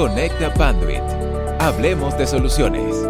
[0.00, 1.02] Conecta Panduit.
[1.58, 3.06] Hablemos de soluciones.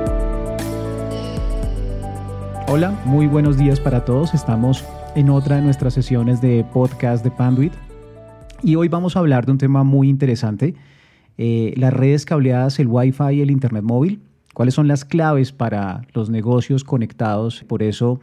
[2.66, 4.34] Hola, muy buenos días para todos.
[4.34, 4.84] Estamos
[5.14, 7.72] en otra de nuestras sesiones de podcast de Panduit
[8.64, 10.74] y hoy vamos a hablar de un tema muy interesante,
[11.38, 14.20] eh, las redes cableadas, el Wi-Fi y el Internet móvil.
[14.52, 17.62] ¿Cuáles son las claves para los negocios conectados?
[17.68, 18.18] Por eso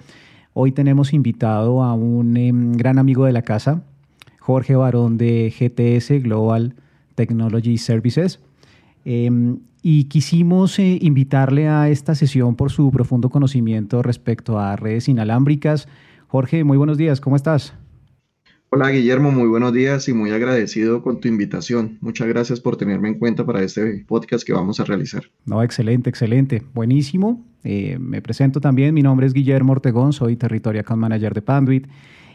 [0.51, 3.81] hoy tenemos invitado a un em, gran amigo de la casa,
[4.41, 6.75] Jorge Barón de GTS Global
[7.15, 8.41] Technology Services.
[9.09, 15.07] Em, y quisimos eh, invitarle a esta sesión por su profundo conocimiento respecto a redes
[15.07, 15.87] inalámbricas.
[16.27, 17.73] Jorge, muy buenos días, ¿cómo estás?
[18.69, 21.97] Hola Guillermo, muy buenos días y muy agradecido con tu invitación.
[22.01, 25.23] Muchas gracias por tenerme en cuenta para este podcast que vamos a realizar.
[25.45, 27.45] No, excelente, excelente, buenísimo.
[27.63, 31.87] Eh, me presento también, mi nombre es Guillermo Ortegón, soy Territory Account Manager de Panduit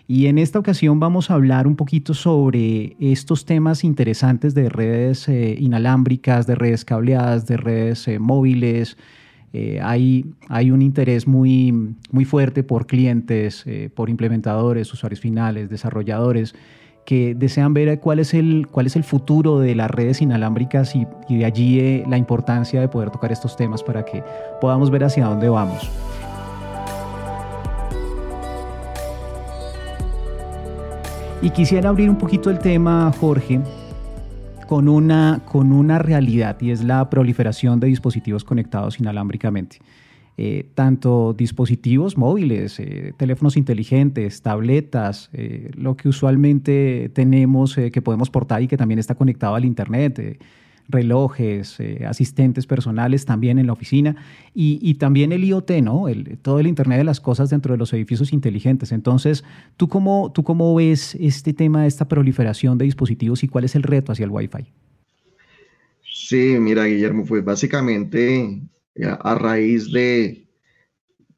[0.08, 5.28] y en esta ocasión vamos a hablar un poquito sobre estos temas interesantes de redes
[5.28, 8.96] eh, inalámbricas, de redes cableadas, de redes eh, móviles.
[9.52, 16.54] Eh, hay, hay, un interés muy, muy fuerte por clientes, por implementadores, usuarios finales, desarrolladores
[17.04, 21.06] que desean ver cuál es el, cuál es el futuro de las redes inalámbricas y,
[21.28, 24.22] y de allí la importancia de poder tocar estos temas para que
[24.60, 25.90] podamos ver hacia dónde vamos.
[31.42, 33.60] Y quisiera abrir un poquito el tema, Jorge,
[34.68, 39.78] con una, con una realidad y es la proliferación de dispositivos conectados inalámbricamente.
[40.38, 48.30] Eh, tanto dispositivos móviles, eh, teléfonos inteligentes, tabletas, eh, lo que usualmente tenemos que podemos
[48.30, 50.40] portar y que también está conectado al Internet,
[50.88, 54.16] relojes, eh, asistentes personales también en la oficina
[54.54, 56.04] y, también el IoT, ¿no?
[56.42, 58.92] Todo el Internet de las cosas dentro de los edificios inteligentes.
[58.92, 59.44] Entonces,
[59.76, 63.82] ¿tú cómo, ¿tú cómo ves este tema esta proliferación de dispositivos y cuál es el
[63.82, 64.66] reto hacia el Wi-Fi?
[66.02, 68.62] Sí, mira, Guillermo, pues básicamente
[68.94, 70.46] eh, a raíz de,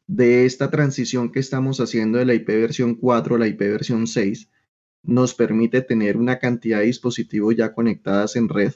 [0.06, 4.06] de esta transición que estamos haciendo de la IP versión 4 a la IP versión
[4.06, 4.50] 6,
[5.04, 8.72] nos permite tener una cantidad de dispositivos ya conectadas en red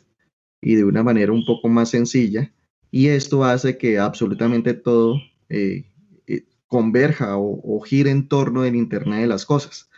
[0.60, 2.52] y de una manera un poco más sencilla.
[2.90, 5.16] Y esto hace que absolutamente todo
[5.48, 5.84] eh,
[6.26, 9.90] eh, converja o, gire en torno del Internet de las Cosas.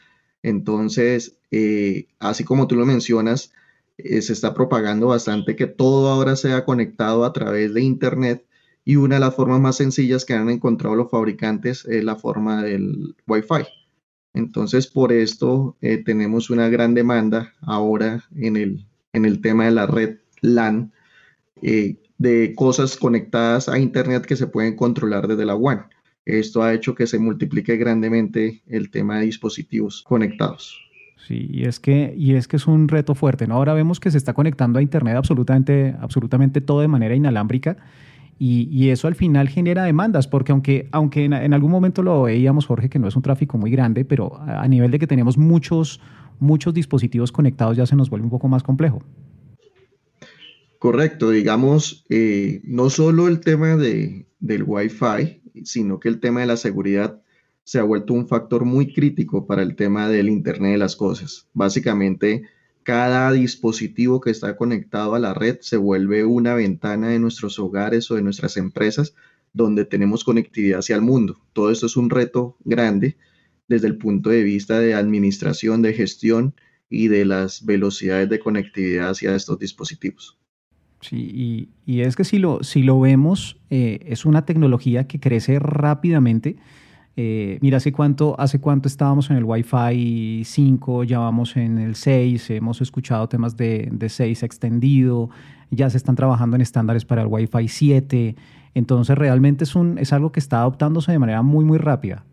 [0.43, 3.53] Entonces, eh, así como tú lo mencionas,
[3.99, 8.47] se está propagando bastante que todo ahora sea conectado a través de Internet
[8.83, 12.63] y una de las formas más sencillas que han encontrado los fabricantes es la forma
[12.63, 13.67] del Wi-Fi.
[14.33, 15.77] Entonces, por esto
[16.07, 20.93] tenemos una gran demanda ahora en el, en el tema de la red LAN
[21.63, 25.87] eh, de cosas conectadas a Internet que se pueden controlar desde la WAN.
[26.27, 30.79] Esto ha hecho que se multiplique grandemente el tema de dispositivos conectados.
[31.27, 33.47] Sí, y es que, y es, que es un reto fuerte.
[33.47, 33.55] ¿no?
[33.55, 37.77] Ahora vemos que se está conectando a Internet absolutamente, absolutamente todo de manera inalámbrica.
[38.43, 42.65] Y, eso al final genera demandas, porque aunque, aunque en, en, algún momento lo veíamos,
[42.65, 46.01] Jorge, que no es un tráfico muy grande, pero a nivel de que tenemos muchos,
[46.39, 49.03] muchos dispositivos conectados ya se nos vuelve un poco más complejo.
[50.81, 56.47] Correcto, digamos, eh, no solo el tema de, del Wi-Fi, sino que el tema de
[56.47, 57.21] la seguridad
[57.65, 61.51] se ha vuelto un factor muy crítico para el tema del Internet de las Cosas.
[61.53, 62.45] Básicamente,
[62.83, 68.11] cada dispositivo que está conectado a la red se vuelve una ventana de nuestros hogares
[68.11, 69.15] o de nuestras empresas
[69.53, 71.43] donde tenemos conectividad hacia el mundo.
[71.53, 73.19] Todo esto es un reto grande
[73.69, 76.55] desde el punto de vista de administración, de gestión
[76.89, 80.41] y de las velocidades de conectividad hacia estos dispositivos.
[81.01, 85.59] Sí, y, es que si lo, si lo vemos, eh, es una tecnología que crece
[85.59, 86.57] rápidamente.
[87.17, 91.05] Eh, mira, ¿hace cuánto, ¿hace cuánto estábamos en el Wi-Fi 5?
[91.05, 95.31] Ya vamos en el 6, hemos escuchado temas de, de 6 extendido,
[95.71, 98.37] ya se están trabajando en estándares para el Wi-Fi 7.
[98.75, 102.25] Entonces, realmente es, un, es algo que está adoptándose de manera muy, muy rápida.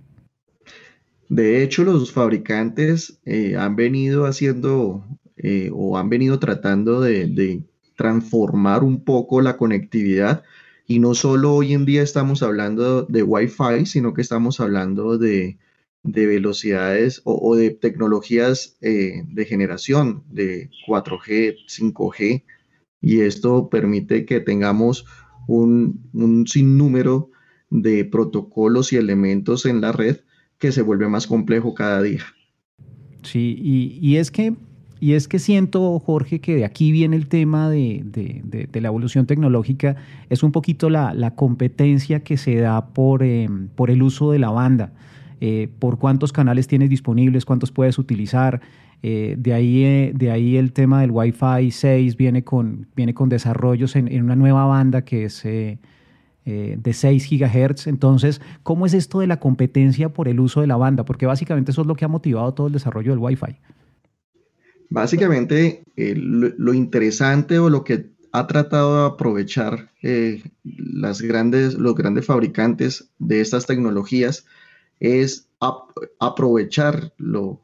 [1.29, 5.05] De hecho, los fabricantes eh, han venido haciendo
[5.71, 7.27] o han venido tratando de
[7.97, 10.43] transformar un poco la conectividad.
[10.85, 15.57] Y no solo hoy en día estamos hablando de Wi-Fi, sino que estamos hablando de,
[16.03, 22.45] velocidades o, de tecnologías eh, de generación de 4G, 5G.
[23.01, 25.05] Y esto permite que tengamos
[25.47, 27.31] un, un sinnúmero
[27.69, 30.17] de protocolos y elementos en la red
[30.57, 32.23] que se vuelve más complejo cada día.
[33.23, 34.55] Sí, y, y es que
[34.99, 39.95] y es que siento, Jorge, que de aquí viene el tema de, la evolución tecnológica,
[40.29, 44.49] es un poquito la, competencia que se da por, em, por, el uso de la
[44.49, 44.91] banda,
[45.39, 48.61] eh, por cuántos canales tienes disponibles, cuántos puedes utilizar.
[49.03, 53.29] Eh, de, ahí, eh, de ahí el tema del Wi-Fi 6 viene con, viene con
[53.29, 57.85] desarrollos en, en una nueva banda que es de 6 GHz.
[57.85, 61.05] Entonces, ¿cómo es esto de la competencia por el uso de la banda?
[61.05, 63.57] Porque básicamente eso es lo que ha motivado todo el desarrollo del Wi-Fi.
[64.89, 72.25] Básicamente, lo interesante o lo que ha tratado de aprovechar eh, las grandes, los grandes
[72.25, 74.45] fabricantes de estas tecnologías
[74.99, 75.49] es
[76.19, 77.61] aprovechar lo,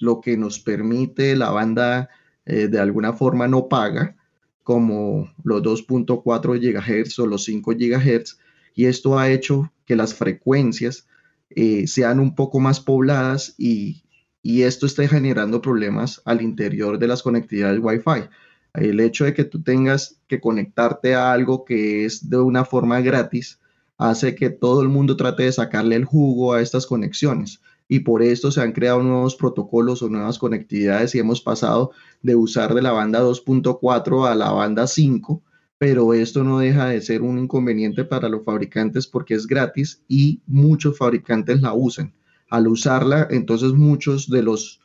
[0.00, 2.08] lo que nos permite la banda
[2.46, 4.16] eh, de alguna forma no paga,
[4.62, 8.38] como los 2.4 GHz o los 5 GHz,
[8.74, 11.06] y esto ha hecho que las frecuencias
[11.50, 14.02] eh, sean un poco más pobladas y,
[14.42, 18.28] y esto esté generando problemas al interior de las conectividades Wi-Fi.
[18.74, 23.00] El hecho de que tú tengas que conectarte a algo que es de una forma
[23.00, 23.58] gratis
[23.98, 27.60] hace que todo el mundo trate de sacarle el jugo a estas conexiones.
[27.86, 31.90] Y por esto se han creado nuevos protocolos o nuevas conectividades y hemos pasado
[32.22, 35.42] de usar de la banda 2.4 a la banda 5,
[35.76, 40.40] pero esto no deja de ser un inconveniente para los fabricantes porque es gratis y
[40.46, 42.14] muchos fabricantes la usan.
[42.50, 44.80] Al usarla, entonces muchos de los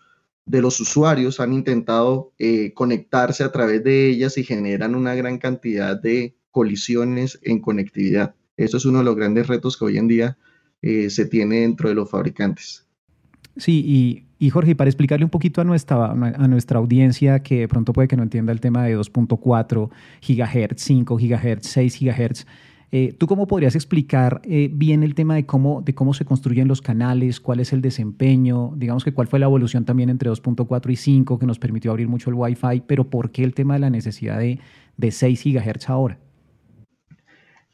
[0.46, 5.40] de los usuarios han intentado eh, conectarse a través de ellas y generan una gran
[5.40, 8.36] cantidad de colisiones en conectividad.
[8.58, 10.38] Eso es uno de los grandes retos que hoy en día
[10.82, 12.86] eh, se tiene dentro de los fabricantes.
[13.58, 17.94] Sí, y, Jorge, para explicarle un poquito a nuestra, a nuestra audiencia que de pronto
[17.94, 19.90] puede que no entienda el tema de 2.4
[20.22, 22.46] GHz, 5 GHz, 6 GHz,
[22.92, 26.68] eh, ¿Tú cómo podrías explicar eh, bien el tema de cómo, de cómo se construyen
[26.68, 30.92] los canales, cuál es el desempeño, digamos que cuál fue la evolución también entre 2.4
[30.92, 33.80] y 5 que nos permitió abrir mucho el Wi-Fi, pero por qué el tema de
[33.82, 34.60] la necesidad de,
[34.98, 36.20] de 6 GHz ahora?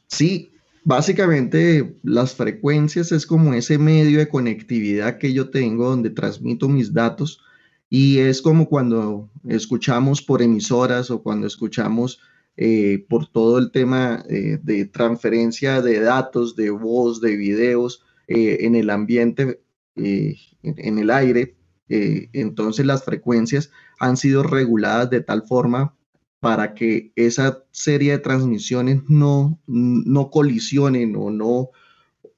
[0.07, 0.51] Sí,
[0.83, 6.93] básicamente las frecuencias es como ese medio de conectividad que yo tengo donde transmito mis
[6.93, 7.41] datos
[7.89, 12.19] y es como cuando escuchamos por emisoras o cuando escuchamos
[12.57, 18.59] eh, por todo el tema eh, de transferencia de datos, de voz, de videos eh,
[18.61, 19.61] en el ambiente,
[19.95, 21.55] en, el aire.
[21.87, 25.95] entonces las frecuencias han sido reguladas de tal forma
[26.39, 31.69] para que esa serie de transmisiones no, no colisionen o no,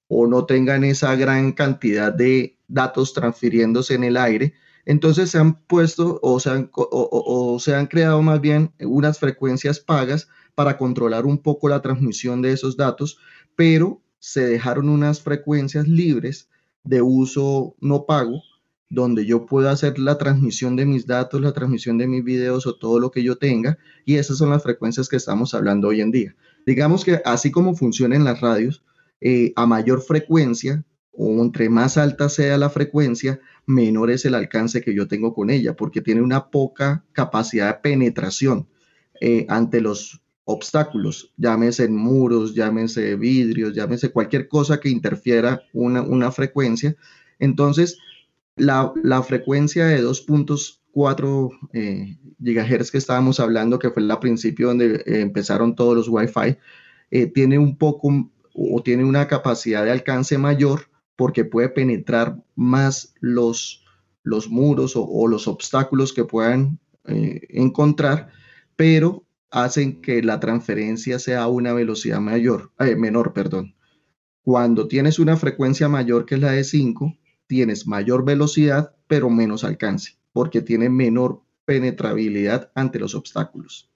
[0.08, 4.54] o no tengan esa gran cantidad de datos transfiriéndose en el aire,
[4.86, 11.26] entonces se han puesto o se han, creado más bien unas frecuencias pagas para controlar
[11.26, 13.18] un poco la transmisión de esos datos,
[13.56, 16.50] pero se dejaron unas frecuencias libres
[16.84, 18.42] de uso no pago,
[18.90, 22.76] donde yo puedo hacer la transmisión de mis datos, la transmisión de mis videos o
[22.76, 26.12] todo lo que yo tenga, y esas son las frecuencias que estamos hablando hoy en
[26.12, 26.36] día.
[26.66, 28.84] Digamos que así como funcionan las radios,
[29.20, 30.84] eh, a mayor frecuencia
[31.16, 35.50] o entre más alta sea la frecuencia, menor es el alcance que yo tengo con
[35.50, 38.68] ella, porque tiene una poca capacidad de penetración
[39.22, 46.96] eh, ante los obstáculos, llámese muros, llámese vidrios, llámese cualquier cosa que interfiera una, frecuencia.
[47.40, 47.98] Entonces,
[48.58, 48.92] la,
[49.26, 55.76] frecuencia de 2.4 eh, gigahertz que estábamos hablando, que fue el principio donde eh, empezaron
[55.76, 56.58] todos los Wi-Fi,
[57.34, 63.84] tiene un poco o tiene una capacidad de alcance mayor porque puede penetrar más los,
[64.24, 68.32] los muros o, los obstáculos que puedan eh, encontrar,
[68.76, 73.34] pero hacen que la transferencia sea a una velocidad mayor, eh, menor.
[73.34, 73.76] Perdón.
[74.42, 77.16] Cuando tienes una frecuencia mayor que la de 5,
[77.48, 83.93] tienes mayor velocidad, pero menos alcance, porque tiene menor penetrabilidad ante los obstáculos.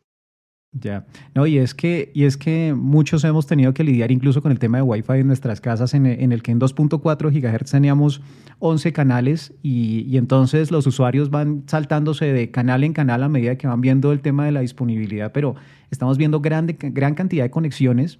[0.73, 4.51] Ya, no, y es que, y es que muchos hemos tenido que lidiar incluso con
[4.51, 8.21] el tema de Wi-Fi en nuestras casas, en, el que en 2.4 GHz teníamos
[8.59, 13.57] 11 canales y, y, entonces los usuarios van saltándose de canal en canal a medida
[13.57, 15.55] que van viendo el tema de la disponibilidad, pero
[15.89, 18.19] estamos viendo grande, gran cantidad de conexiones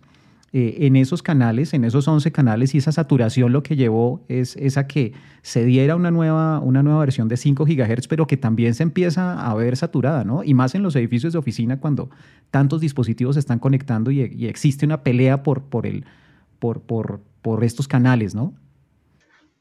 [0.54, 4.56] eh, en esos canales, en esos 11 canales, y esa saturación lo que llevó es,
[4.56, 5.12] esa a que
[5.42, 9.46] se diera una nueva, una nueva versión de 5 GHz, pero que también se empieza
[9.46, 10.46] a ver saturada, ¿no?
[10.46, 12.10] Y más en los edificios de oficina cuando
[12.50, 16.06] tantos dispositivos se están conectando y, existe una pelea por, por, el,
[16.60, 18.54] por, por, por estos canales, ¿no?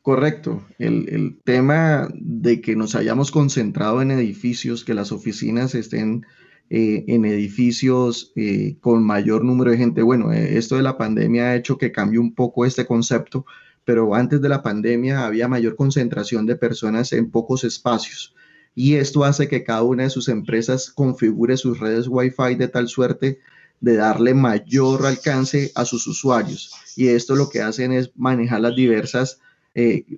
[0.03, 0.65] Correcto.
[0.79, 6.25] El, el, tema de que nos hayamos concentrado en edificios, que las oficinas estén
[6.69, 10.03] eh, en edificios eh, con mayor número de gente.
[10.03, 13.47] Bueno, eh, esto de la pandemia ha hecho que cambie un poco este concepto,
[13.85, 18.35] pero antes de la pandemia había mayor concentración de personas en pocos espacios.
[18.75, 22.89] Y esto hace que cada una de sus empresas configure sus redes Wi-Fi de tal
[22.89, 23.39] suerte
[23.81, 26.73] de darle mayor alcance a sus usuarios.
[26.97, 29.39] Y esto lo que hacen es manejar las diversas,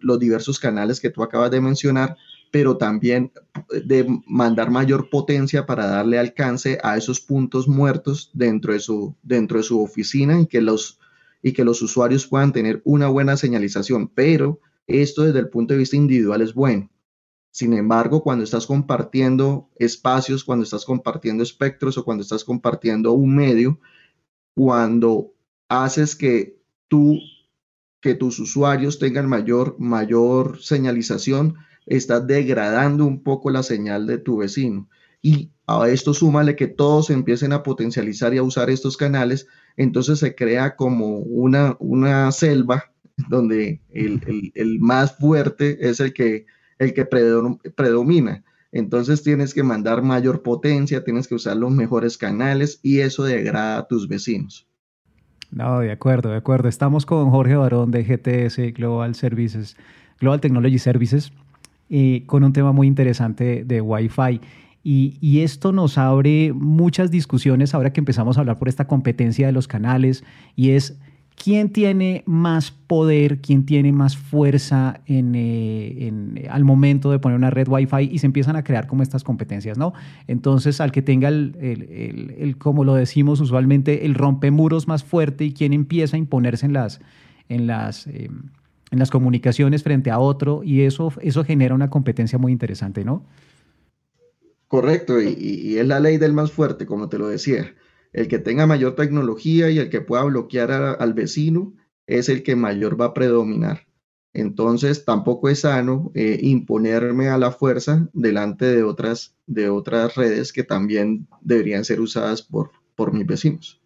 [0.01, 2.17] los diversos canales que tú acabas de mencionar
[2.51, 3.33] pero también
[3.85, 9.59] de mandar mayor potencia para darle alcance a esos puntos muertos dentro de su, dentro
[9.59, 10.99] de su oficina y que, los,
[11.43, 14.09] y que los usuarios puedan tener una buena señalización.
[14.09, 16.91] Pero esto desde el punto de vista individual es bueno.
[17.51, 23.35] Sin embargo, cuando estás compartiendo espacios, cuando estás compartiendo espectros o cuando estás compartiendo un
[23.35, 23.81] medio,
[24.55, 25.33] cuando
[25.69, 27.19] haces que tú,
[28.01, 31.57] que tus usuarios tengan mayor, mayor señalización,
[31.89, 34.89] estás degradando un poco la señal de tu vecino.
[35.21, 40.19] Y a esto súmale que todos empiecen a potencializar y a usar estos canales, entonces
[40.19, 42.93] se crea como una, una selva
[43.29, 46.47] donde el, el, más fuerte es el que,
[46.79, 48.45] el que predomina.
[48.71, 53.79] Entonces tienes que mandar mayor potencia, tienes que usar los mejores canales y eso degrada
[53.79, 54.67] a tus vecinos.
[55.51, 56.69] No, de acuerdo, de acuerdo.
[56.69, 59.77] Estamos con Jorge Barón de GTS Global Services,
[60.21, 61.33] Global Technology Services
[62.27, 64.41] con un tema muy interesante de Wi-Fi.
[64.85, 69.47] Y, y, esto nos abre muchas discusiones ahora que empezamos a hablar por esta competencia
[69.47, 70.99] de los canales y es
[71.43, 77.39] quién tiene más poder, quién tiene más fuerza en, eh, en, al momento de poner
[77.39, 79.95] una red Wi-Fi y se empiezan a crear como estas competencias, ¿no?
[80.27, 85.45] Entonces, al que tenga el, el, el, como lo decimos usualmente, el rompemuros más fuerte
[85.45, 87.01] y quién empieza a imponerse en las,
[87.49, 88.31] en las eh,
[88.91, 93.25] en las comunicaciones frente a otro y eso, eso genera una competencia muy interesante, ¿no?
[94.69, 97.75] Correcto, y, es la ley del más fuerte, como te lo decía.
[98.13, 101.75] El que tenga mayor tecnología y el que pueda bloquear al vecino
[102.07, 103.87] es el que mayor va a predominar.
[104.35, 110.53] Entonces, tampoco es sano eh, imponerme a la fuerza delante de otras, de otras redes
[110.53, 113.81] que también deberían ser usadas por, por mis vecinos.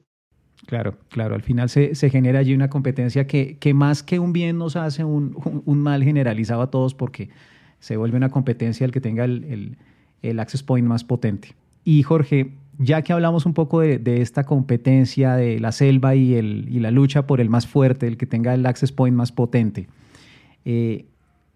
[0.66, 1.35] Claro, claro.
[1.35, 5.04] Al final se, genera allí una competencia que, que, más que un bien nos hace
[5.04, 5.35] un,
[5.66, 7.31] mal generalizado a todos porque
[7.81, 9.76] se vuelve una competencia el que tenga el,
[10.38, 11.54] access point más potente.
[11.85, 16.69] Y Jorge, ya que hablamos un poco de, esta competencia de la selva y, el,
[16.71, 19.88] y, la lucha por el más fuerte, el que tenga el access point más potente,
[20.64, 21.07] eh,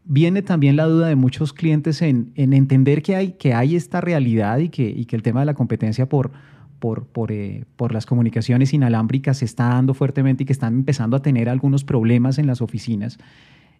[0.04, 4.58] viene también la duda de muchos clientes en, entender que hay, que hay esta realidad
[4.58, 6.32] y que, y que el tema de la competencia por
[6.78, 11.16] por, por, eh, por, las comunicaciones inalámbricas se está dando fuertemente y que están empezando
[11.16, 13.18] a tener algunos problemas en las oficinas.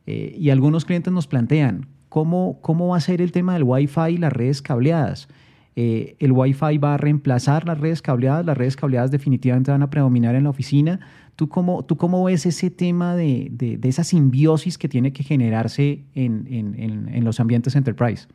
[0.07, 4.13] Eh, y algunos clientes nos plantean, ¿cómo, ¿cómo va a ser el tema del Wi-Fi
[4.13, 5.29] y las redes cableadas?
[5.75, 8.47] Eh, ¿El Wi-Fi va a reemplazar las redes cableadas?
[8.47, 11.01] ¿Las redes cableadas definitivamente van a predominar en la oficina?
[11.35, 15.23] ¿Tú cómo, tú cómo ves ese tema de, de, de esa simbiosis que tiene que
[15.23, 18.27] generarse en, en, en los ambientes enterprise?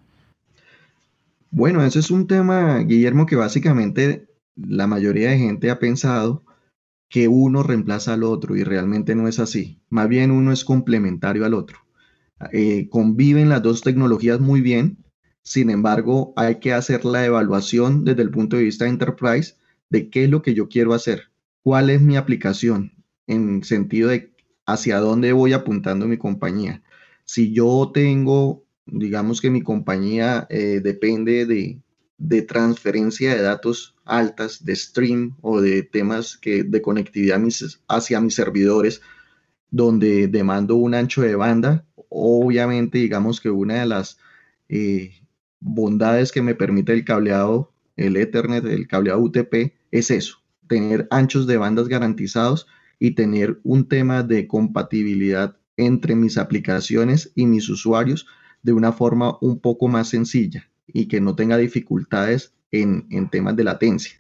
[1.52, 6.44] Bueno, ese es un tema, Guillermo, que básicamente la mayoría de gente ha pensado
[7.10, 9.82] que uno reemplaza al otro y realmente no es así.
[9.90, 11.80] Más bien uno es complementario al otro.
[12.54, 14.98] Eh, conviven las dos tecnologías muy bien,
[15.44, 19.56] sin embargo hay que hacer la evaluación desde el punto de vista de enterprise
[19.90, 21.30] de qué es lo que yo quiero hacer,
[21.64, 22.94] cuál es mi aplicación
[23.28, 24.32] en sentido de
[24.66, 26.82] hacia dónde voy apuntando mi compañía.
[27.26, 31.80] Si yo tengo, digamos que mi compañía eh, depende de,
[32.22, 37.42] de transferencia de datos altas, de stream o de temas que, de conectividad
[37.88, 39.02] hacia mis servidores,
[39.72, 41.84] donde demando un ancho de banda.
[42.10, 44.20] Obviamente, digamos que una de las
[44.70, 45.14] eh,
[45.60, 51.48] bondades que me permite el cableado, el Ethernet, el cableado UTP, es eso, tener anchos
[51.48, 52.68] de bandas garantizados
[53.00, 58.28] y tener un tema de compatibilidad entre mis aplicaciones y mis usuarios
[58.62, 63.64] de una forma un poco más sencilla y que no tenga dificultades en, temas de
[63.64, 64.20] latencia.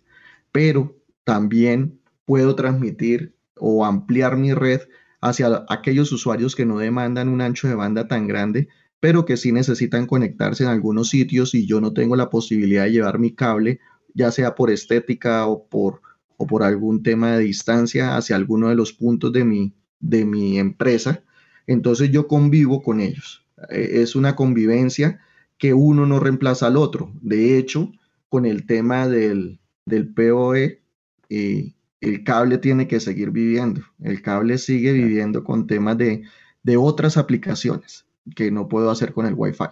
[0.52, 4.82] Pero también puedo transmitir o ampliar mi red
[5.22, 8.68] hacia aquellos usuarios que no demandan un ancho de banda tan grande,
[9.00, 12.92] pero que sí necesitan conectarse en algunos sitios y yo no tengo la posibilidad de
[12.92, 13.80] llevar mi cable,
[14.14, 16.02] ya sea por estética o por,
[16.38, 20.58] o por algún tema de distancia hacia alguno de los puntos de mi, de mi
[20.58, 21.24] empresa.
[21.68, 23.46] Entonces yo convivo con ellos.
[23.70, 25.20] E, es una convivencia
[25.62, 27.12] que uno no reemplaza al otro.
[27.22, 27.92] De hecho,
[28.30, 30.82] con el tema del, del PoE,
[31.30, 33.82] eh, el cable tiene que seguir viviendo.
[34.00, 36.24] El cable sigue viviendo con temas de,
[36.64, 39.66] de otras aplicaciones que no puedo hacer con el Wi-Fi.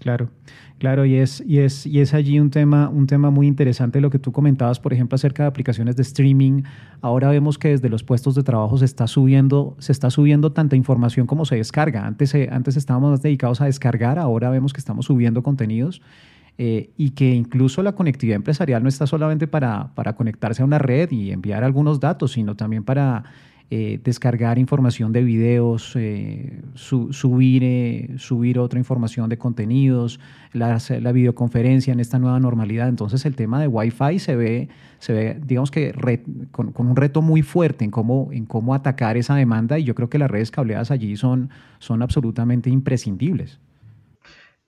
[0.00, 0.30] Claro,
[0.78, 4.10] claro, y es, y es, y es allí un tema, un tema muy interesante lo
[4.10, 6.62] que tú comentabas, por ejemplo, acerca de aplicaciones de streaming.
[7.00, 10.76] Ahora vemos que desde los puestos de trabajo se está subiendo, se está subiendo tanta
[10.76, 12.06] información como se descarga.
[12.06, 16.00] Antes, antes estábamos más dedicados a descargar, ahora vemos que estamos subiendo contenidos.
[16.60, 20.80] Eh, y que incluso la conectividad empresarial no está solamente para, para conectarse a una
[20.80, 23.22] red y enviar algunos datos, sino también para
[23.70, 30.20] eh, descargar información de videos, eh, subir, eh, subir otra información de contenidos,
[30.54, 32.88] la, la, videoconferencia en esta nueva normalidad.
[32.88, 34.70] Entonces el tema de Wi-Fi se ve,
[35.00, 35.92] se ve digamos que
[36.50, 40.08] con, un reto muy fuerte en cómo, en cómo atacar esa demanda y yo creo
[40.08, 43.60] que las redes cableadas allí son, son absolutamente imprescindibles.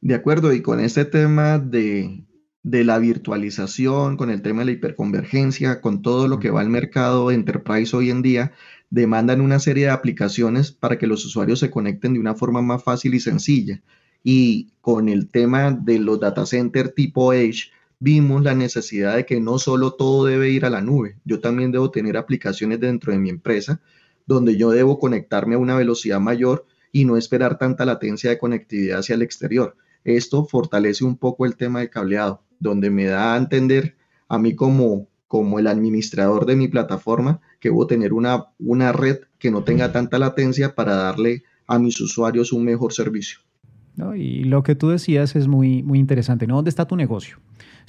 [0.03, 2.23] De acuerdo, y con este tema de,
[2.63, 6.69] de la virtualización, con el tema de la hiperconvergencia, con todo lo que va al
[6.69, 8.53] mercado de enterprise hoy en día,
[8.91, 12.83] demandan una serie de aplicaciones para que los usuarios se conecten de una forma más
[12.83, 13.81] fácil y sencilla.
[14.23, 19.41] Y con el tema de los data center tipo Edge, vimos la necesidad de que
[19.41, 23.19] no solo todo debe ir a la nube, yo también debo tener aplicaciones dentro de
[23.19, 23.81] mi empresa
[24.31, 29.01] donde yo debo conectarme a una velocidad mayor y no esperar tanta latencia de conectividad
[29.01, 29.77] hacia el exterior.
[30.05, 33.97] Esto fortalece un poco el tema del cableado, donde me da a entender
[34.29, 39.19] a mí como, como el administrador de mi plataforma que debo tener una, una red
[39.39, 43.39] que no tenga tanta latencia para darle a mis usuarios un mejor servicio.
[44.17, 46.49] Y lo que tú decías es muy, muy interesante.
[46.49, 46.57] ¿no?
[46.57, 47.37] ¿Dónde está tu negocio?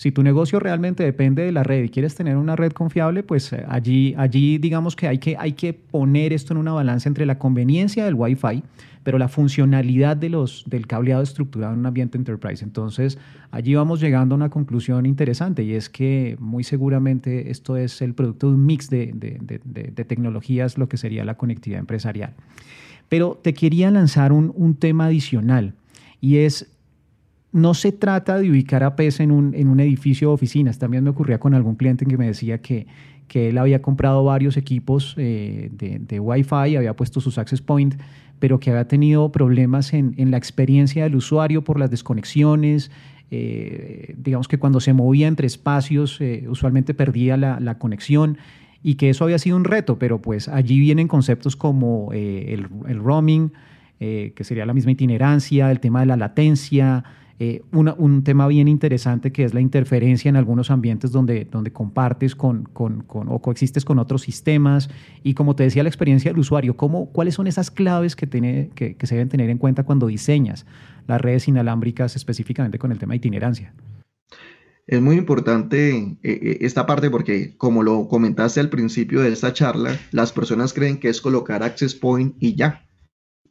[0.02, 3.54] Si tu negocio realmente depende de la red y quieres tener una red confiable, pues
[3.54, 7.28] eh, allí, allí digamos que hay, que hay que poner esto en una balanza entre
[7.28, 8.64] la conveniencia del Wi-Fi,
[9.04, 12.64] pero la funcionalidad de los, del cableado estructurado en un ambiente enterprise.
[12.64, 13.20] Entonces,
[13.52, 18.16] allí vamos llegando a una conclusión interesante y es que muy seguramente esto es el
[18.16, 22.34] producto de un mix de, de, tecnologías, lo que sería la conectividad empresarial.
[23.08, 25.76] Pero te quería lanzar un, un tema adicional
[26.20, 26.71] y es
[27.52, 30.80] no se trata de ubicar a PES en un, en un edificio de oficinas.
[30.80, 32.88] También me ocurría con algún cliente que me decía que,
[33.28, 37.96] que él había comprado varios equipos eh, de, Wi-Fi, había puesto sus access point,
[38.40, 42.92] pero que había tenido problemas en, en la experiencia del usuario por las desconexiones.
[43.32, 48.38] Eh, digamos que cuando se movía entre espacios, eh, usualmente perdía la, la, conexión
[48.84, 53.00] y que eso había sido un reto, pero pues allí vienen conceptos como el, el,
[53.00, 53.54] roaming,
[54.00, 57.06] que sería la misma itinerancia, el tema de la latencia,
[57.44, 62.36] eh, un tema bien interesante que es la interferencia en algunos ambientes donde, donde compartes
[62.36, 64.92] con, con, o coexistes con otros sistemas
[65.24, 68.70] y como te decía la experiencia del usuario, ¿cómo, ¿cuáles son esas claves que, tiene,
[68.76, 70.68] que, se deben tener en cuenta cuando diseñas
[71.08, 73.74] las redes inalámbricas específicamente con el tema de itinerancia?
[74.86, 79.52] Es muy importante eh, eh, esta parte porque, como lo comentaste al principio de esta
[79.52, 82.86] charla, las personas creen que es colocar access point y ya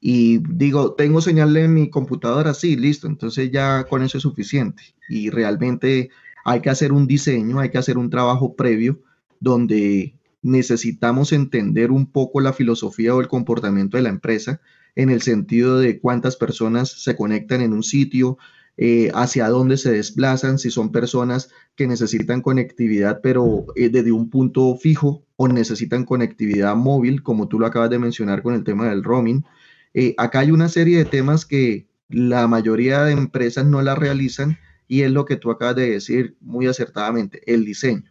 [0.01, 4.83] y digo, tengo señal en mi computadora, sí, listo, entonces ya con eso es suficiente.
[5.09, 6.11] Y realmente
[6.45, 9.01] hay que hacer un diseño, hay que hacer un trabajo previo
[9.41, 14.61] donde necesitamos entender un poco la filosofía o el comportamiento de la empresa
[14.97, 18.39] en el sentido de cuántas personas se conectan en un sitio,
[18.77, 24.31] eh, hacia dónde se desplazan, si son personas que necesitan conectividad pero eh, desde un
[24.31, 28.89] punto fijo o necesitan conectividad móvil, como tú lo acabas de mencionar con el tema
[28.89, 29.45] del roaming.
[29.95, 34.59] Eh, acá hay una serie de temas que la mayoría de empresas no la realizan
[34.89, 38.11] y es lo que tú acabas de decir muy acertadamente, el diseño.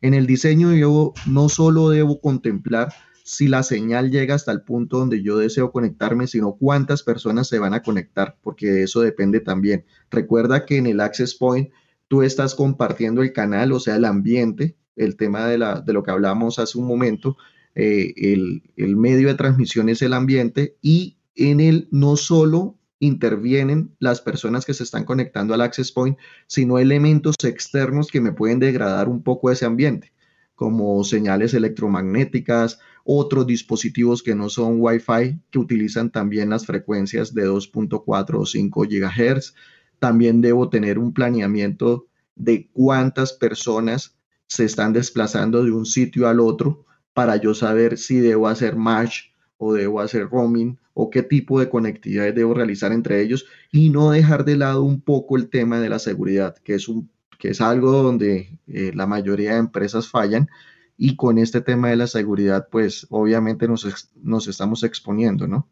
[0.00, 2.92] En el diseño yo no solo debo contemplar
[3.24, 7.58] si la señal llega hasta el punto donde yo deseo conectarme, sino cuántas personas se
[7.58, 9.84] van a conectar, porque eso depende también.
[10.10, 11.70] Recuerda que en el Access Point
[12.08, 16.02] tú estás compartiendo el canal, o sea, el ambiente, el tema de, la, de lo
[16.02, 17.36] que hablamos hace un momento,
[17.74, 18.12] eh,
[18.76, 24.64] el, medio de transmisión es el ambiente y en él no solo intervienen las personas
[24.64, 29.22] que se están conectando al access point, sino elementos externos que me pueden degradar un
[29.22, 30.12] poco ese ambiente,
[30.54, 37.48] como señales electromagnéticas, otros dispositivos que no son Wi-Fi, que utilizan también las frecuencias de
[37.48, 39.54] 2.4 o 5 GHz.
[39.98, 42.06] También debo tener un planeamiento
[42.36, 48.20] de cuántas personas se están desplazando de un sitio al otro para yo saber si
[48.20, 53.22] debo hacer match o debo hacer roaming o qué tipo de conectividades debo realizar entre
[53.22, 56.88] ellos y no dejar de lado un poco el tema de la seguridad, que es,
[56.88, 60.48] un, que es algo donde eh, la mayoría de empresas fallan
[60.96, 65.68] y con este tema de la seguridad, pues obviamente nos, nos estamos exponiendo, ¿no?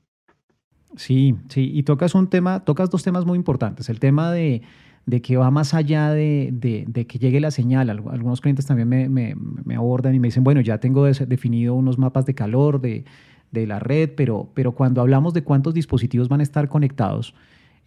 [0.97, 4.63] Sí, sí, y tocas un tema, tocas dos temas muy importantes, el tema de
[5.11, 7.91] de que va más allá de, que llegue la señal.
[7.91, 12.35] Algunos clientes también me, abordan y me dicen, bueno, ya tengo definido unos mapas de
[12.35, 13.05] calor de,
[13.53, 17.35] la red, pero, pero cuando hablamos de cuántos dispositivos van a estar conectados,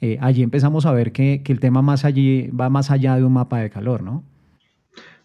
[0.01, 3.31] eh, allí empezamos a ver que, el tema más allí va más allá de un
[3.31, 4.23] mapa de calor, ¿no?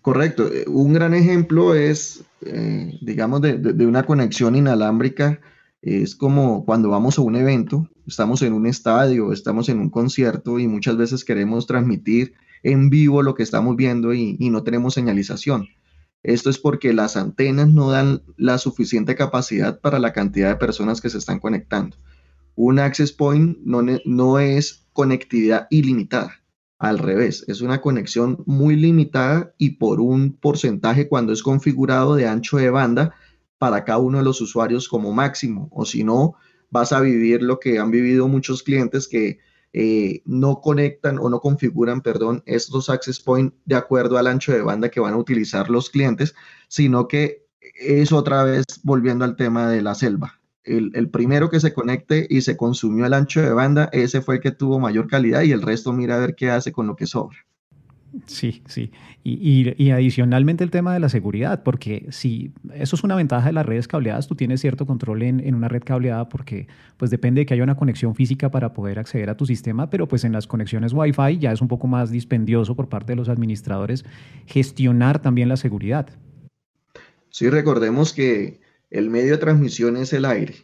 [0.00, 0.46] Correcto.
[0.46, 5.40] Eh, un gran ejemplo es, eh, digamos, de, de, una conexión inalámbrica.
[5.82, 10.58] Es como cuando vamos a un evento estamos en un estadio, estamos en un concierto
[10.58, 15.68] y muchas veces queremos transmitir en vivo lo que estamos viendo y, no tenemos señalización.
[16.22, 21.00] Esto es porque las antenas no dan la suficiente capacidad para la cantidad de personas
[21.00, 21.96] que se están conectando.
[22.56, 26.32] Un access point no, no es conectividad ilimitada.
[26.78, 32.26] Al revés, es una conexión muy limitada y por un porcentaje cuando es configurado de
[32.26, 33.14] ancho de banda
[33.58, 35.68] para cada uno de los usuarios como máximo.
[35.72, 36.36] O si no,
[36.70, 39.38] vas a vivir lo que han vivido muchos clientes que
[39.72, 44.62] eh, no conectan o no configuran, perdón, estos access point de acuerdo al ancho de
[44.62, 46.34] banda que van a utilizar los clientes,
[46.68, 51.72] sino que es otra vez volviendo al tema de la selva el, primero que se
[51.72, 55.42] conecte y se consumió el ancho de banda, ese fue el que tuvo mayor calidad
[55.42, 57.38] y el resto mira a ver qué hace con lo que sobra.
[58.26, 58.90] Sí, sí.
[59.22, 63.66] Y, adicionalmente el tema de la seguridad, porque si eso es una ventaja de las
[63.66, 67.54] redes cableadas, tú tienes cierto control en, una red cableada porque pues depende de que
[67.54, 70.92] haya una conexión física para poder acceder a tu sistema, pero pues en las conexiones
[70.94, 74.04] Wi-Fi ya es un poco más dispendioso por parte de los administradores
[74.46, 76.08] gestionar también la seguridad.
[77.30, 80.54] Sí, recordemos que el medio de transmisión es el aire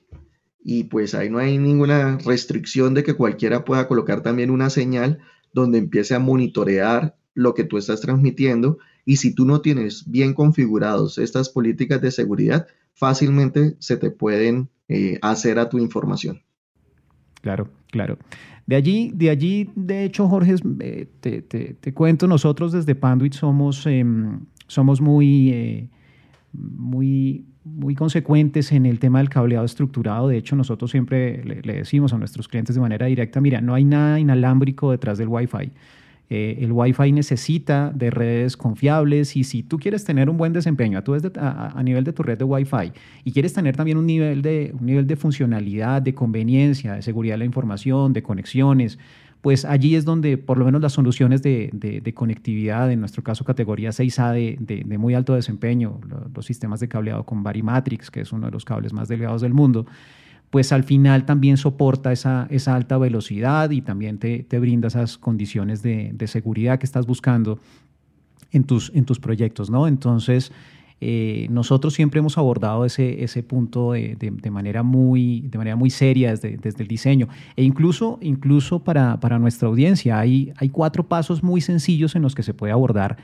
[0.62, 5.20] y pues ahí no hay ninguna restricción de que cualquiera pueda colocar también una señal
[5.52, 10.34] donde empiece a monitorear lo que tú estás transmitiendo y si tú no tienes bien
[10.34, 16.42] configurados estas políticas de seguridad, fácilmente se te pueden eh, hacer a tu información.
[17.42, 18.18] Claro, claro.
[18.66, 24.40] De allí, de allí, de hecho, Jorge, eh, te, cuento, nosotros desde Panduit somos, em,
[24.66, 25.90] somos muy, eh,
[26.52, 30.28] muy muy consecuentes en el tema del cableado estructurado.
[30.28, 33.84] De hecho, nosotros siempre le, decimos a nuestros clientes de manera directa, mira, no hay
[33.84, 35.72] nada inalámbrico detrás del Wi-Fi.
[36.30, 40.98] Eh, el Wi-Fi necesita de redes confiables y si tú quieres tener un buen desempeño
[41.36, 42.92] a, nivel de tu red de Wi-Fi
[43.24, 47.34] y quieres tener también un nivel, de, un nivel de funcionalidad, de conveniencia, de seguridad
[47.34, 48.98] de la información, de conexiones,
[49.44, 53.90] pues allí es donde por lo menos las soluciones de, conectividad, en nuestro caso categoría
[53.90, 56.00] 6A de, muy alto desempeño,
[56.34, 59.52] los, sistemas de cableado con Varimatrix, que es uno de los cables más delgados del
[59.52, 59.84] mundo,
[60.54, 65.82] pues al final también soporta esa, esa alta velocidad y también te, brinda esas condiciones
[65.82, 67.58] de, seguridad que estás buscando
[68.52, 69.88] en tus, en tus proyectos, ¿no?
[69.88, 70.52] Entonces,
[71.00, 76.30] eh, nosotros siempre hemos abordado ese, ese punto de, manera muy, de manera muy seria
[76.30, 77.26] desde, desde el diseño.
[77.56, 82.36] E incluso, incluso para, para, nuestra audiencia hay, hay cuatro pasos muy sencillos en los
[82.36, 83.16] que se puede abordar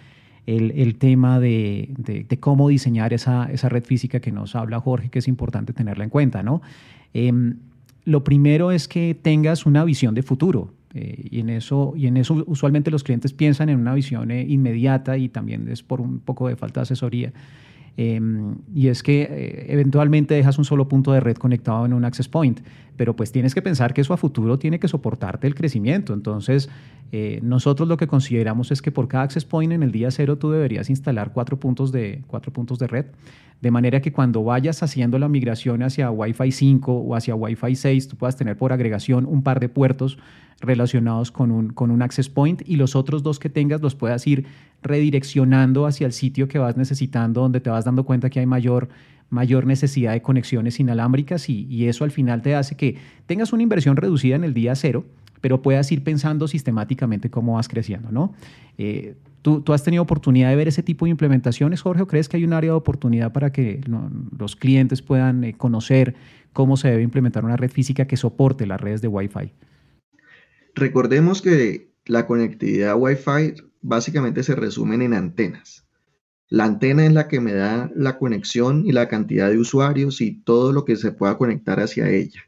[0.47, 5.11] el, el tema de, de, cómo diseñar esa, esa, red física que nos habla Jorge,
[5.11, 6.43] que es importante tenerla en cuenta.
[6.43, 6.61] ¿no?
[7.15, 7.57] Em,
[8.05, 10.73] lo primero es que tengas una visión de futuro.
[10.95, 14.45] Eh, y, en eso, y en eso usualmente los clientes piensan en una visión eh,
[14.49, 17.33] inmediata y también es por un poco de falta de asesoría.
[17.97, 22.05] Em, y es que eh, eventualmente dejas un solo punto de red conectado en un
[22.05, 22.61] access point,
[22.97, 26.15] pero pues tienes que pensar que eso a futuro tiene que soportarte el crecimiento.
[26.15, 26.69] Entonces,
[27.13, 30.39] eh, nosotros lo que consideramos es que por cada access point en el día cero
[30.39, 33.07] tú deberías instalar cuatro puntos de, cuatro puntos de red,
[33.61, 38.09] de manera que cuando vayas haciendo la migración hacia Wi-Fi 5 o hacia Wi-Fi 6,
[38.09, 40.19] tú puedas tener por agregación un par de puertos
[40.61, 44.27] relacionados con un, con un access point y los otros dos que tengas los puedas
[44.27, 44.47] ir
[44.83, 48.89] redireccionando hacia el sitio que vas necesitando, donde te vas dando cuenta que hay mayor,
[49.31, 52.97] mayor necesidad de conexiones inalámbricas y, eso al final te hace que
[53.27, 55.05] tengas una inversión reducida en el día cero,
[55.41, 58.35] pero puedas ir pensando sistemáticamente cómo vas creciendo, ¿no?
[58.77, 62.37] Eh, ¿tú, has tenido oportunidad de ver ese tipo de implementaciones, Jorge, o crees que
[62.37, 63.81] hay un área de oportunidad para que
[64.39, 66.15] los clientes puedan eh, conocer
[66.53, 69.53] cómo se debe implementar una red física que soporte las redes de Wi-Fi?
[70.75, 75.87] Recordemos que la conectividad Wi-Fi básicamente se resumen en antenas.
[76.49, 80.43] La antena es la que me da la conexión y la cantidad de usuarios y
[80.43, 82.43] todo lo que se pueda conectar hacia ella.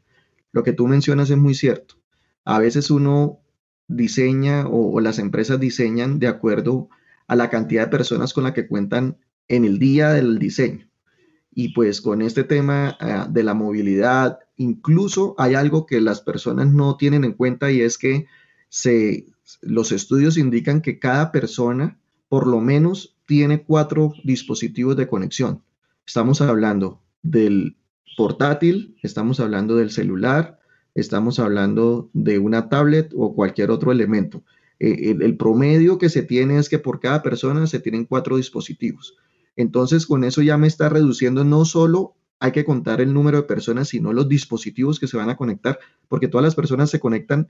[0.51, 1.95] Lo que tú mencionas es muy cierto.
[2.43, 3.39] A veces uno
[3.87, 6.89] diseña o, las empresas diseñan de acuerdo
[7.27, 10.89] a la cantidad de personas con la que cuentan en el día del diseño.
[11.51, 16.71] Y pues con este tema ah, de la movilidad, incluso hay algo que las personas
[16.71, 18.27] no tienen en cuenta y es que
[18.69, 19.25] se,
[19.61, 25.61] los estudios indican que cada persona por lo menos tiene cuatro dispositivos de conexión.
[26.05, 27.77] Estamos hablando del
[28.17, 30.59] portátil, estamos hablando del celular,
[30.95, 34.43] estamos hablando de una tablet o cualquier otro elemento.
[34.79, 39.15] El, el, promedio que se tiene es que por cada persona se tienen cuatro dispositivos.
[39.55, 43.43] Entonces, con eso ya me está reduciendo no solo hay que contar el número de
[43.43, 47.49] personas, sino los dispositivos que se van a conectar, porque todas las personas se conectan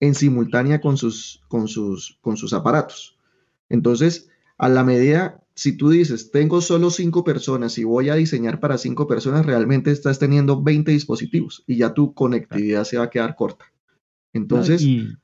[0.00, 3.18] en simultánea con sus, con sus, con sus aparatos.
[3.68, 8.60] Entonces, a la medida, si tú dices, tengo solo cinco personas y voy a diseñar
[8.60, 13.10] para cinco personas, realmente estás teniendo 20 dispositivos y ya tu conectividad se va a
[13.10, 13.64] quedar corta.
[14.32, 15.16] Entonces, e,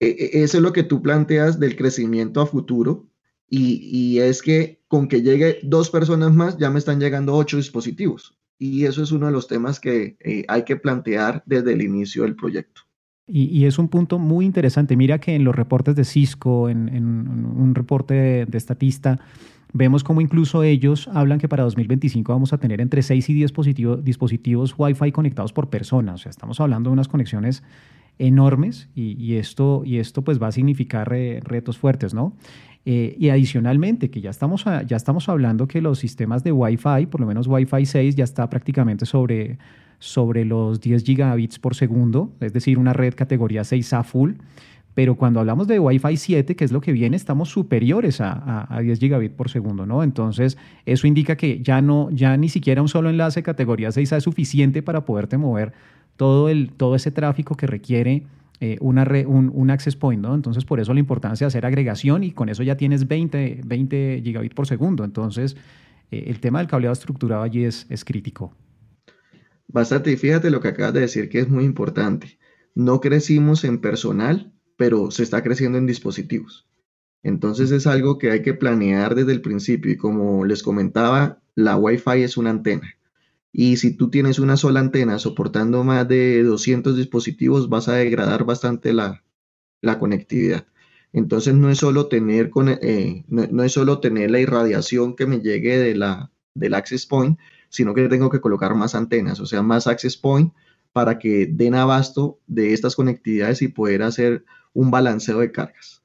[0.00, 3.06] e, eso es lo que tú planteas del crecimiento a futuro
[3.48, 8.36] Y, es que con que llegue dos personas más, ya me están llegando ocho dispositivos.
[8.58, 12.22] Y eso es uno de los temas que eh, hay que plantear desde el inicio
[12.22, 12.82] del proyecto.
[13.28, 14.96] Y, es un punto muy interesante.
[14.96, 19.18] Mira que en los reportes de Cisco, en, un reporte de, de, Estatista,
[19.72, 23.50] vemos como incluso ellos hablan que para 2025 vamos a tener entre 6 y 10
[23.50, 26.14] dispositivos, dispositivos Wi-Fi conectados por persona.
[26.14, 27.64] O sea, estamos hablando de unas conexiones
[28.18, 32.34] enormes y, esto, y esto pues va a significar retos fuertes, ¿no?
[32.88, 37.20] Eh, y adicionalmente, que ya estamos, ya estamos hablando que los sistemas de Wi-Fi, por
[37.20, 39.58] lo menos Wi-Fi 6, ya está prácticamente sobre,
[39.98, 44.34] sobre los 10 gigabits por segundo, es decir, una red categoría 6A full.
[44.94, 48.80] Pero cuando hablamos de Wi-Fi 7, que es lo que viene, estamos superiores a, a,
[48.80, 50.04] 10 gigabits por segundo, ¿no?
[50.04, 54.24] Entonces, eso indica que ya, no, ya ni siquiera un solo enlace categoría 6A es
[54.24, 55.72] suficiente para poderte mover
[56.16, 58.24] todo, el, todo ese tráfico que requiere
[58.60, 60.34] eh, una un, access point, ¿no?
[60.34, 64.22] Entonces, por eso la importancia de hacer agregación y con eso ya tienes 20, 20
[64.24, 65.04] gigabits por segundo.
[65.04, 65.56] Entonces,
[66.10, 68.54] eh, el tema del cableado estructurado allí es, es crítico.
[69.68, 72.38] Bastante, y fíjate lo que acabas de decir que es muy importante.
[72.74, 76.66] No crecimos en personal, pero se está creciendo en dispositivos.
[77.22, 81.76] Entonces es algo que hay que planear desde el principio y como les comentaba, la
[81.76, 82.95] Wi-Fi es una antena.
[83.58, 88.44] Y si tú tienes una sola antena soportando más de 200 dispositivos, vas a degradar
[88.44, 89.22] bastante la,
[89.98, 90.66] conectividad.
[91.14, 92.50] Entonces no es solo tener,
[92.82, 97.38] eh, no, es solo tener la irradiación que me llegue de la, del access point,
[97.70, 100.52] sino que tengo que colocar más antenas, o sea, más access point
[100.92, 106.02] para que den abasto de estas conectividades y poder hacer un balanceo de cargas.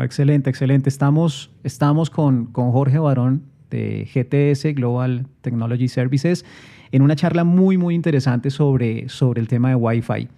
[0.00, 0.88] excelente, excelente.
[0.88, 6.44] Estamos, estamos con, con Jorge Barón de GTS, Global Technology Services,
[6.92, 10.28] en una charla muy, muy interesante sobre, sobre el tema de Wi-Fi.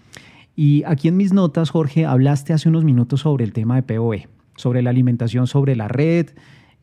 [0.56, 4.28] Y aquí en mis notas, Jorge, hablaste hace unos minutos sobre el tema de PoE,
[4.56, 6.30] sobre la alimentación sobre la red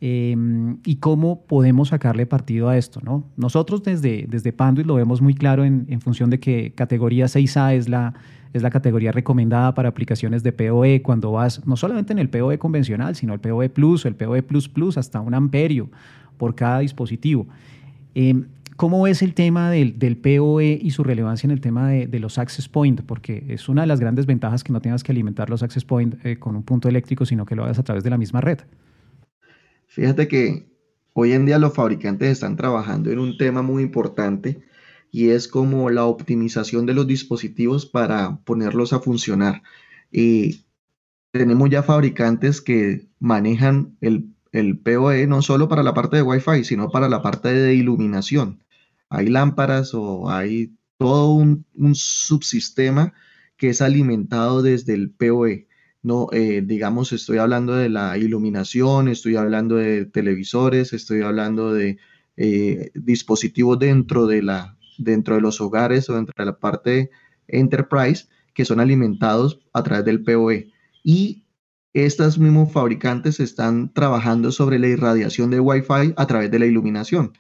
[0.02, 3.00] em, y cómo podemos sacarle partido a esto.
[3.02, 3.24] ¿no?
[3.38, 7.76] Nosotros desde, desde Panduit lo vemos muy claro en, en función de que categoría 6A
[7.76, 8.14] es la,
[8.52, 12.58] es la categoría recomendada para aplicaciones de PoE cuando vas no solamente en el PoE
[12.58, 15.90] convencional, sino el PoE Plus, el PoE Plus Plus, hasta un amperio
[16.38, 17.48] por cada dispositivo.
[18.16, 18.48] Em,
[18.82, 22.68] ¿Cómo ves el tema del, PoE y su relevancia en el tema de, los access
[22.68, 23.02] point?
[23.02, 26.16] Porque es una de las grandes ventajas que no tengas que alimentar los access point
[26.26, 28.58] eh, con un punto eléctrico, sino que lo hagas a través de la misma red.
[29.86, 30.66] Fíjate que
[31.14, 34.64] hoy en día los fabricantes están trabajando en un tema muy importante
[35.12, 39.62] y es como la optimización de los dispositivos para ponerlos a funcionar.
[40.12, 40.66] Y
[41.32, 46.64] tenemos ya fabricantes que manejan el el PoE no solo para la parte de Wi-Fi,
[46.64, 48.64] sino para la parte de iluminación.
[49.10, 53.14] Hay lámparas o hay todo un, subsistema
[53.58, 55.68] que es alimentado desde el PoE.
[56.04, 61.98] No, eh, digamos, estoy hablando de la iluminación, estoy hablando de televisores, estoy hablando de
[62.38, 67.12] eh, dispositivos dentro de, la, dentro de los hogares o dentro de la parte
[67.48, 70.72] enterprise que son alimentados a través del PoE.
[71.04, 71.41] Y
[71.94, 77.34] estos mismos fabricantes están trabajando sobre la irradiación de Wi-Fi a través de la iluminación,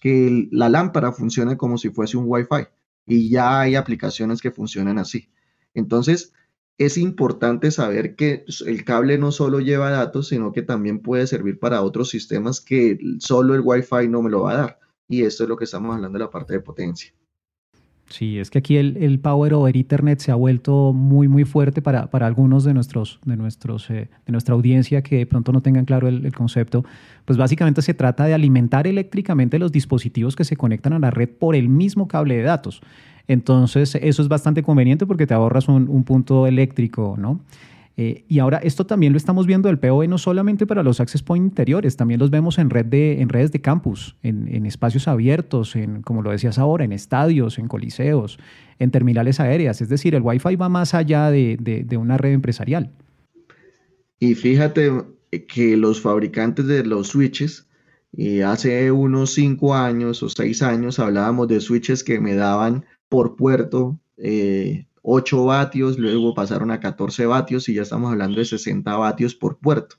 [0.00, 2.68] que la lámpara funcione como si fuese un Wi-Fi
[3.06, 5.30] y ya hay aplicaciones que funcionan así.
[5.74, 6.32] Entonces,
[6.78, 11.58] es importante saber que el cable no solo lleva datos, sino que también puede servir
[11.58, 14.78] para otros sistemas que solo el Wi-Fi no me lo va a dar.
[15.08, 17.12] Y esto es lo que estamos hablando de la parte de potencia.
[18.08, 22.08] Sí, es que aquí el, Power over Ethernet se ha vuelto muy, muy fuerte para,
[22.10, 26.08] algunos de, nuestros, de, nuestros, eh, de nuestra audiencia que de pronto no tengan claro
[26.08, 26.84] el, concepto.
[27.26, 31.28] Pues básicamente se trata de alimentar eléctricamente los dispositivos que se conectan a la red
[31.28, 32.80] por el mismo cable de datos.
[33.26, 37.40] Entonces, eso es bastante conveniente porque te ahorras un punto eléctrico, ¿no?
[38.00, 41.20] Eh, y ahora esto también lo estamos viendo del POE no solamente para los access
[41.20, 45.74] point interiores, también los vemos en, red de, en redes de campus, en, espacios abiertos,
[45.74, 48.38] en, como lo decías ahora, en estadios, en coliseos,
[48.78, 49.80] en terminales aéreas.
[49.80, 52.92] Es decir, el Wi-Fi va más allá de, una red empresarial.
[54.20, 54.92] Y fíjate
[55.48, 57.66] que los fabricantes de los switches,
[58.12, 63.34] y hace unos cinco años o seis años hablábamos de switches que me daban por
[63.34, 68.96] puerto eh, 8 vatios, luego pasaron a 14 vatios y ya estamos hablando de 60
[68.96, 69.96] vatios por puerto.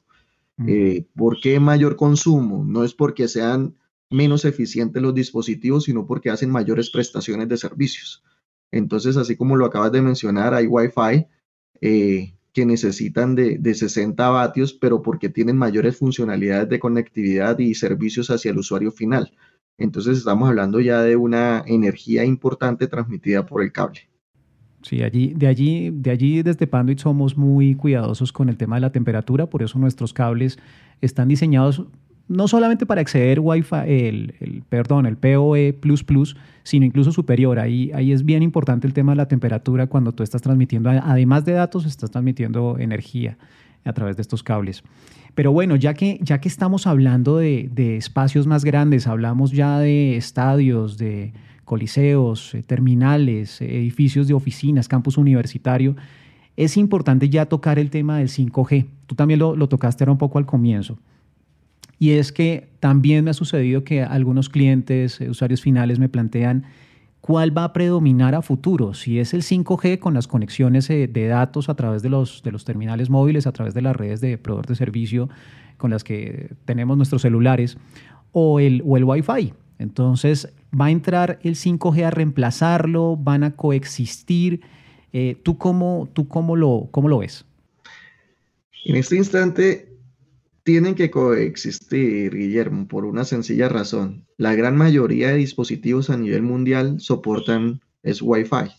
[0.68, 2.66] Eh, ¿Por qué mayor consumo?
[2.66, 3.76] No es porque sean
[4.10, 8.24] menos eficientes los dispositivos, sino porque hacen mayores prestaciones de servicios.
[8.72, 11.28] Entonces, así como lo acabas de mencionar, hay Wi-Fi
[11.82, 17.74] eh, que necesitan de, de 60 vatios, pero porque tienen mayores funcionalidades de conectividad y
[17.76, 19.32] servicios hacia el usuario final.
[19.78, 24.10] Entonces, estamos hablando ya de una energía importante transmitida por el cable.
[24.82, 28.82] Sí, allí, de allí, de allí desde Panduit somos muy cuidadosos con el tema de
[28.82, 30.58] la temperatura, por eso nuestros cables
[31.02, 31.84] están diseñados
[32.30, 35.76] no solamente para acceder Wi-Fi, el, perdón, el PoE++,
[36.64, 37.58] sino incluso superior.
[37.58, 41.44] Ahí, ahí es bien importante el tema de la temperatura cuando tú estás transmitiendo, además
[41.44, 43.38] de datos, estás transmitiendo energía
[43.84, 44.84] a través de estos cables.
[45.34, 49.80] Pero bueno, ya que, ya que estamos hablando de, de espacios más grandes, hablamos ya
[49.80, 51.34] de estadios, de
[51.70, 55.96] coliseos, eh, terminales, edificios de oficinas, campus universitario,
[56.58, 58.88] es importante ya tocar el tema del 5G.
[59.06, 60.98] Tú también lo, lo tocaste ahora un poco al comienzo.
[62.00, 66.66] Y es que también me ha sucedido que algunos clientes, eh, usuarios finales, me plantean
[67.22, 71.28] cuál va a predominar a futuro, si es el 5G con las conexiones eh, de
[71.28, 74.40] datos a través de los, de los terminales móviles, a través de las redes de
[74.40, 75.30] proveedor de servicio
[75.78, 77.78] con las que tenemos nuestros celulares,
[78.32, 79.54] o el, o el Wi-Fi.
[79.80, 83.18] Entonces, ¿va a entrar el 5G a reemplazarlo?
[83.18, 84.62] ¿Van a coexistir?
[85.14, 87.46] Eh, ¿Tú, cómo, tú cómo, lo, cómo lo ves?
[88.86, 89.90] En este instante,
[90.64, 94.28] tienen que coexistir, Guillermo, por una sencilla razón.
[94.38, 98.70] La gran mayoría de dispositivos a nivel mundial soportan es Wi-Fi,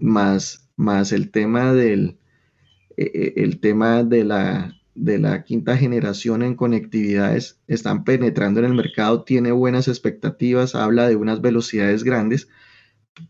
[0.00, 2.16] más, más el tema del
[2.96, 3.02] e,
[3.36, 8.74] e, el tema de la, de la quinta generación en conectividades están penetrando en el
[8.74, 12.48] mercado, tiene buenas expectativas, habla de unas velocidades grandes,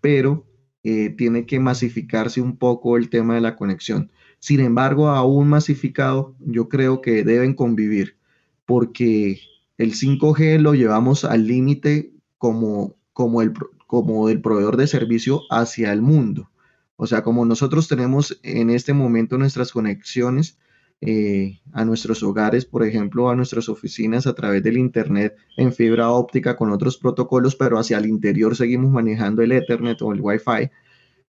[0.00, 0.46] pero
[0.83, 4.12] eh, tiene que masificarse un poco el tema de la conexión.
[4.38, 8.18] Sin embargo, aún masificado, yo creo que deben convivir,
[8.66, 9.40] porque
[9.79, 13.55] el 5G lo llevamos al límite como, como, el,
[13.87, 16.50] como el proveedor de servicio hacia el mundo.
[16.96, 20.59] O sea, como nosotros tenemos en este momento nuestras conexiones
[21.00, 26.11] eh, a nuestros hogares, por ejemplo, a nuestras oficinas a través del Internet en fibra
[26.11, 30.70] óptica con otros protocolos, pero hacia el interior seguimos manejando el Ethernet o el Wi-Fi.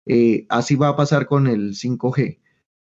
[0.07, 2.39] Eh, así va a pasar con el 5G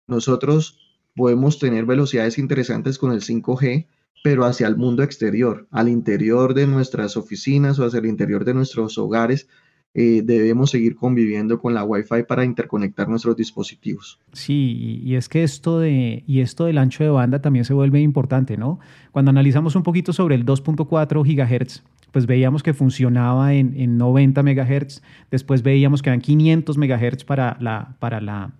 [0.06, 0.78] nosotros
[1.14, 3.86] podemos tener velocidades interesantes con el 5G,
[4.22, 8.54] pero hacia el mundo exterior, al interior de nuestras oficinas o hacia el interior de
[8.54, 9.48] nuestros hogares,
[9.94, 14.18] eh, debemos seguir conviviendo con la Wi-Fi para interconectar nuestros dispositivos.
[14.32, 18.00] Sí, y es que esto, de, y esto del ancho de banda también se vuelve
[18.00, 18.80] importante, ¿no?
[19.10, 24.42] Cuando analizamos un poquito sobre el 2.4 GHz, pues veíamos que funcionaba en, en 90
[24.42, 28.52] MHz, después veíamos que eran 500 MHz para la, para la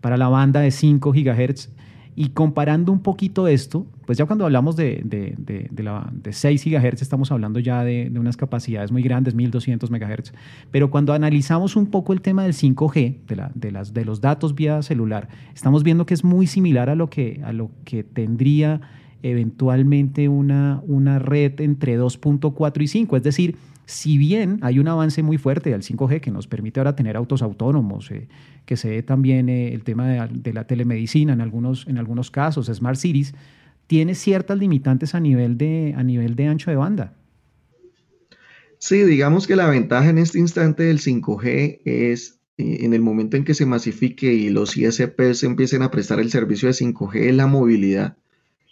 [0.00, 1.70] para la banda de 5 GHz.
[2.20, 5.34] Y comparando un poquito esto, pues ya cuando hablamos de, de,
[5.70, 10.34] de, la, de 6 GHz estamos hablando ya de, unas capacidades muy grandes, 1200 MHz.
[10.70, 14.54] Pero cuando analizamos un poco el tema del 5G, de, la, las, de los datos
[14.54, 18.82] vía celular, estamos viendo que es muy similar a lo que, a lo que tendría
[19.22, 23.16] eventualmente una, una red entre 2.4 y 5.
[23.16, 23.56] Es decir,
[23.90, 27.42] si bien hay un avance muy fuerte del 5G que nos permite ahora tener autos
[27.42, 28.28] autónomos, eh,
[28.64, 32.66] que se ve también eh, el tema de, la telemedicina en algunos, en algunos casos,
[32.66, 33.34] Smart Cities,
[33.88, 37.14] tiene ciertas limitantes a nivel, de, a nivel de ancho de banda.
[38.78, 43.36] Sí, digamos que la ventaja en este instante del 5G es eh, en el momento
[43.36, 47.48] en que se masifique y los ISPs empiecen a prestar el servicio de 5G, la
[47.48, 48.16] movilidad.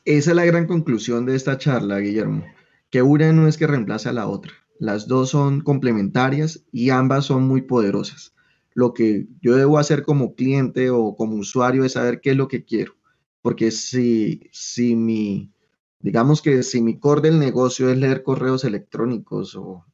[0.06, 2.44] Esa es la gran conclusión de esta charla, Guillermo,
[2.92, 4.54] que una no es que reemplace a la otra.
[4.78, 8.36] Las dos son complementarias y ambas son muy poderosas.
[8.76, 12.48] Lo que yo debo hacer como cliente o como usuario es saber qué es lo
[12.48, 12.94] que quiero
[13.44, 15.52] porque si, si mi,
[16.00, 19.86] digamos que si mi core del negocio es leer correos electrónicos o,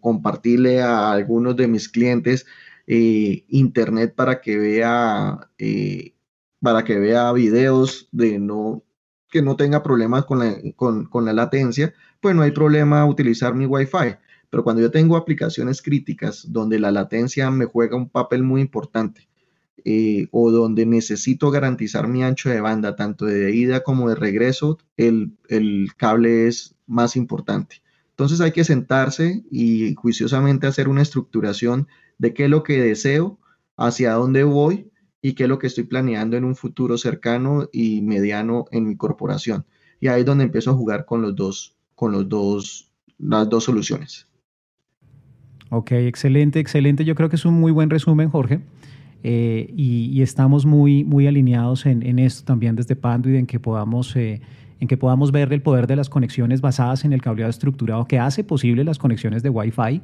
[0.00, 2.44] compartirle a algunos de mis clientes
[2.86, 6.14] eh, internet para que vea eh,
[6.60, 8.82] para que vea videos de no
[9.30, 13.54] que no tenga problemas con la, con, con la latencia, pues no hay problema utilizar
[13.54, 14.16] mi Wi-Fi.
[14.50, 19.28] Pero cuando yo tengo aplicaciones críticas donde la latencia me juega un papel muy importante
[19.84, 24.78] eh, o donde necesito garantizar mi ancho de banda, tanto de ida como de regreso,
[24.96, 27.82] el, el cable es más importante.
[28.10, 33.38] Entonces hay que sentarse y juiciosamente hacer una estructuración de qué es lo que deseo,
[33.76, 38.02] hacia dónde voy y qué es lo que estoy planeando en un futuro cercano y
[38.02, 39.64] mediano en mi corporación.
[40.00, 43.64] Y ahí es donde empiezo a jugar con los dos, con los dos, las dos
[43.64, 44.26] soluciones.
[45.70, 47.04] Ok, excelente, excelente.
[47.04, 48.60] Yo creo que es un muy buen resumen, Jorge.
[49.24, 54.14] Eh, y, estamos muy, muy alineados en, esto también desde Panduit, en que podamos...
[54.16, 54.40] Eh,
[54.80, 58.18] en que podamos ver el poder de las conexiones basadas en el cableado estructurado que
[58.18, 60.02] hace posible las conexiones de Wi-Fi,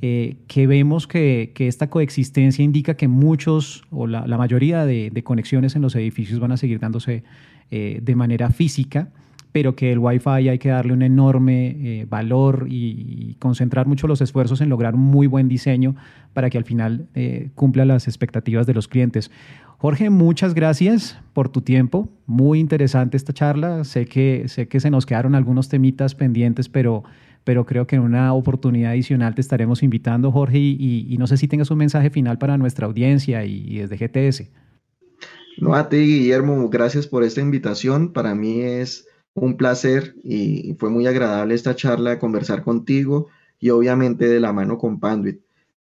[0.00, 5.74] eh, que vemos que, que, esta coexistencia indica que muchos o la, mayoría de, conexiones
[5.74, 7.24] en los edificios van a seguir dándose
[7.68, 9.10] de manera física
[9.52, 14.20] pero que el Wi-Fi hay que darle un enorme eh, valor y, concentrar mucho los
[14.20, 15.96] esfuerzos en lograr un muy buen diseño
[16.32, 19.30] para que al final eh, cumpla las expectativas de los clientes.
[19.78, 22.08] Jorge, muchas gracias por tu tiempo.
[22.26, 23.84] Muy interesante esta charla.
[23.84, 27.02] Sé que, sé que se nos quedaron algunos temitas pendientes, pero,
[27.42, 31.48] pero creo que en una oportunidad adicional te estaremos invitando, Jorge, y, no sé si
[31.48, 34.50] tengas un mensaje final para nuestra audiencia y, y desde GTS.
[35.58, 38.12] No, a ti, Guillermo, gracias por esta invitación.
[38.12, 43.28] Para mí es un placer y fue muy agradable esta charla, conversar contigo
[43.58, 45.40] y obviamente de la mano con Panduit.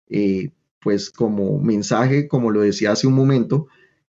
[0.09, 3.67] Eh, pues como mensaje, como lo decía hace un momento,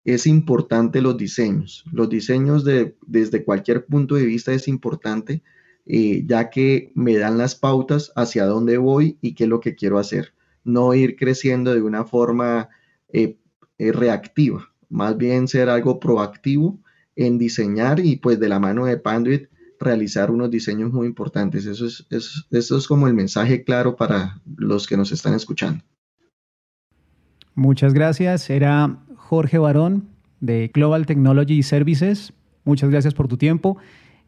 [0.04, 1.84] es importante los diseños.
[1.92, 5.42] Los diseños de, desde cualquier punto de vista es importante,
[5.86, 9.74] eh, ya que me dan las pautas hacia dónde voy y qué es lo que
[9.74, 10.34] quiero hacer.
[10.64, 12.68] No ir creciendo de una forma
[13.12, 13.38] eh,
[13.78, 16.78] reactiva, más bien ser algo proactivo
[17.18, 19.48] en diseñar y pues de la mano de Panduit
[19.80, 21.66] realizar unos diseños muy importantes.
[21.66, 22.06] Eso es,
[22.50, 25.82] eso, es como el mensaje claro para los que nos están escuchando.
[27.54, 28.50] Muchas gracias.
[28.50, 30.08] Era Jorge Barón
[30.40, 32.32] de Global Technology Services.
[32.64, 33.78] Muchas gracias por tu tiempo.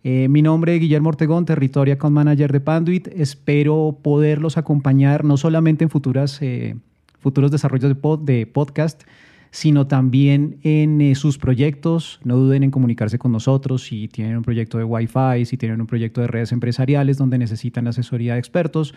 [0.03, 3.07] Eh, mi nombre es Guillermo Ortegón, Territoria Account Manager de Panduit.
[3.09, 6.75] Espero poderlos acompañar no solamente en futuras, eh,
[7.21, 9.03] futuros desarrollos de, de podcast,
[9.51, 12.21] sino también en eh, sus proyectos.
[12.25, 15.87] No duden en comunicarse con nosotros si tienen un proyecto de Wi-Fi, si tienen un
[15.87, 18.95] proyecto de redes empresariales donde necesitan asesoría de expertos.